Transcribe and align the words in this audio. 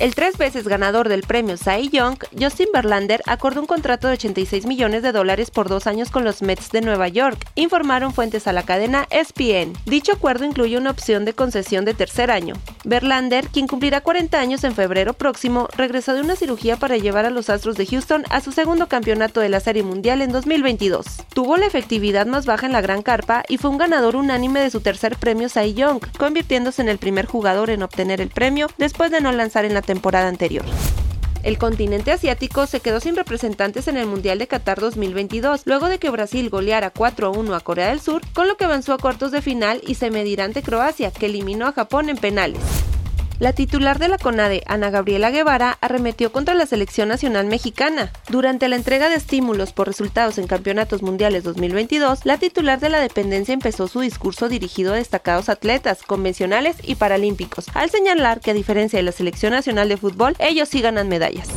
El 0.00 0.16
tres 0.16 0.36
veces 0.38 0.66
ganador 0.66 1.08
del 1.08 1.22
premio 1.22 1.56
Cy 1.56 1.88
Young, 1.88 2.18
Justin 2.36 2.66
Verlander, 2.74 3.22
acordó 3.26 3.60
un 3.60 3.68
contrato 3.68 4.08
de 4.08 4.14
86 4.14 4.66
millones 4.66 5.04
de 5.04 5.12
dólares 5.12 5.52
por 5.52 5.68
dos 5.68 5.86
años 5.86 6.10
con 6.10 6.24
los 6.24 6.42
Mets 6.42 6.72
de 6.72 6.80
Nueva 6.80 7.06
York, 7.06 7.46
informaron 7.54 8.12
fuentes 8.12 8.48
a 8.48 8.52
la 8.52 8.64
cadena 8.64 9.06
ESPN. 9.10 9.72
Dicho 9.86 10.14
acuerdo 10.14 10.44
incluye 10.44 10.78
una 10.78 10.90
opción 10.90 11.24
de 11.24 11.34
concesión 11.34 11.84
de 11.84 11.94
tercer 11.94 12.32
año. 12.32 12.54
Verlander, 12.84 13.48
quien 13.48 13.66
cumplirá 13.66 14.02
40 14.02 14.38
años 14.38 14.62
en 14.64 14.74
febrero 14.74 15.14
próximo, 15.14 15.68
regresó 15.76 16.14
de 16.14 16.20
una 16.20 16.36
cirugía 16.36 16.76
para 16.76 16.98
llevar 16.98 17.24
a 17.24 17.30
los 17.30 17.48
Astros 17.48 17.76
de 17.76 17.86
Houston 17.86 18.24
a 18.30 18.40
su 18.40 18.52
segundo 18.52 18.88
campeonato 18.88 19.40
de 19.40 19.48
la 19.48 19.60
Serie 19.60 19.82
Mundial 19.82 20.20
en 20.20 20.32
2022. 20.32 21.06
Tuvo 21.32 21.56
la 21.56 21.66
efectividad 21.66 22.26
más 22.26 22.44
baja 22.46 22.66
en 22.66 22.72
la 22.72 22.82
Gran 22.82 23.02
Carpa 23.02 23.42
y 23.48 23.56
fue 23.56 23.70
un 23.70 23.78
ganador 23.78 24.16
unánime 24.16 24.60
de 24.60 24.70
su 24.70 24.80
tercer 24.80 25.16
premio 25.16 25.48
Cy 25.48 25.74
Young, 25.74 26.00
convirtiéndose 26.18 26.82
en 26.82 26.88
el 26.88 26.98
primer 26.98 27.26
jugador 27.26 27.70
en 27.70 27.82
obtener 27.82 28.20
el 28.20 28.28
premio 28.28 28.68
después 28.76 29.10
de 29.10 29.20
no 29.20 29.32
lanzar 29.32 29.64
en 29.64 29.74
la 29.74 29.82
temporada 29.82 30.28
anterior. 30.28 30.64
El 31.44 31.58
continente 31.58 32.10
asiático 32.10 32.66
se 32.66 32.80
quedó 32.80 33.00
sin 33.00 33.16
representantes 33.16 33.86
en 33.86 33.98
el 33.98 34.06
Mundial 34.06 34.38
de 34.38 34.46
Qatar 34.46 34.80
2022, 34.80 35.66
luego 35.66 35.88
de 35.88 35.98
que 35.98 36.08
Brasil 36.08 36.48
goleara 36.48 36.88
4 36.88 37.26
a 37.26 37.30
1 37.30 37.54
a 37.54 37.60
Corea 37.60 37.88
del 37.88 38.00
Sur, 38.00 38.22
con 38.32 38.48
lo 38.48 38.56
que 38.56 38.64
avanzó 38.64 38.94
a 38.94 38.98
cuartos 38.98 39.30
de 39.30 39.42
final 39.42 39.82
y 39.86 39.96
se 39.96 40.10
medirá 40.10 40.44
ante 40.44 40.62
Croacia, 40.62 41.10
que 41.10 41.26
eliminó 41.26 41.66
a 41.66 41.72
Japón 41.72 42.08
en 42.08 42.16
penales. 42.16 42.83
La 43.40 43.52
titular 43.52 43.98
de 43.98 44.06
la 44.06 44.16
CONADE, 44.16 44.62
Ana 44.66 44.90
Gabriela 44.90 45.30
Guevara, 45.30 45.76
arremetió 45.80 46.30
contra 46.30 46.54
la 46.54 46.66
selección 46.66 47.08
nacional 47.08 47.46
mexicana. 47.46 48.12
Durante 48.30 48.68
la 48.68 48.76
entrega 48.76 49.08
de 49.08 49.16
estímulos 49.16 49.72
por 49.72 49.88
resultados 49.88 50.38
en 50.38 50.46
campeonatos 50.46 51.02
mundiales 51.02 51.42
2022, 51.42 52.20
la 52.24 52.38
titular 52.38 52.78
de 52.78 52.90
la 52.90 53.00
dependencia 53.00 53.52
empezó 53.52 53.88
su 53.88 54.00
discurso 54.00 54.48
dirigido 54.48 54.92
a 54.92 54.96
destacados 54.96 55.48
atletas, 55.48 56.04
convencionales 56.04 56.76
y 56.82 56.94
paralímpicos, 56.94 57.66
al 57.74 57.90
señalar 57.90 58.40
que 58.40 58.52
a 58.52 58.54
diferencia 58.54 58.98
de 58.98 59.02
la 59.02 59.12
selección 59.12 59.52
nacional 59.52 59.88
de 59.88 59.96
fútbol, 59.96 60.36
ellos 60.38 60.68
sí 60.68 60.80
ganan 60.80 61.08
medallas. 61.08 61.48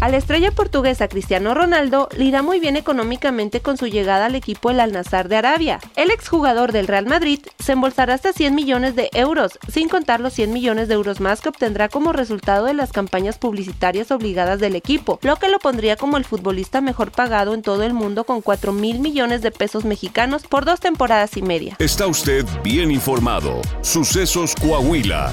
A 0.00 0.08
la 0.08 0.16
estrella 0.16 0.52
portuguesa 0.52 1.08
Cristiano 1.08 1.54
Ronaldo 1.54 2.08
le 2.16 2.24
irá 2.24 2.40
muy 2.40 2.60
bien 2.60 2.76
económicamente 2.76 3.60
con 3.60 3.76
su 3.76 3.88
llegada 3.88 4.26
al 4.26 4.36
equipo 4.36 4.70
el 4.70 4.78
Al-Nassr 4.78 5.28
de 5.28 5.36
Arabia. 5.36 5.80
El 5.96 6.12
exjugador 6.12 6.70
del 6.70 6.86
Real 6.86 7.06
Madrid 7.06 7.40
se 7.58 7.72
embolsará 7.72 8.14
hasta 8.14 8.32
100 8.32 8.54
millones 8.54 8.94
de 8.94 9.10
euros, 9.12 9.58
sin 9.68 9.88
contar 9.88 10.20
los 10.20 10.34
100 10.34 10.52
millones 10.52 10.86
de 10.86 10.94
euros 10.94 11.18
más 11.18 11.40
que 11.40 11.48
obtendrá 11.48 11.88
como 11.88 12.12
resultado 12.12 12.66
de 12.66 12.74
las 12.74 12.92
campañas 12.92 13.38
publicitarias 13.38 14.12
obligadas 14.12 14.60
del 14.60 14.76
equipo, 14.76 15.18
lo 15.22 15.34
que 15.34 15.48
lo 15.48 15.58
pondría 15.58 15.96
como 15.96 16.16
el 16.16 16.24
futbolista 16.24 16.80
mejor 16.80 17.10
pagado 17.10 17.52
en 17.52 17.62
todo 17.62 17.82
el 17.82 17.92
mundo 17.92 18.22
con 18.22 18.40
4 18.40 18.72
mil 18.72 19.00
millones 19.00 19.42
de 19.42 19.50
pesos 19.50 19.84
mexicanos 19.84 20.44
por 20.44 20.64
dos 20.64 20.78
temporadas 20.78 21.36
y 21.36 21.42
media. 21.42 21.74
Está 21.80 22.06
usted 22.06 22.46
bien 22.62 22.92
informado. 22.92 23.60
Sucesos 23.82 24.54
Coahuila. 24.54 25.32